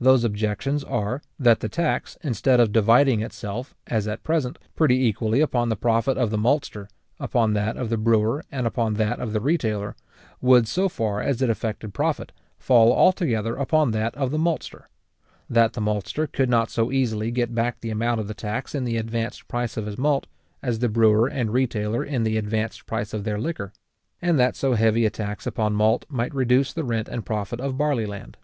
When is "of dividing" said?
2.58-3.20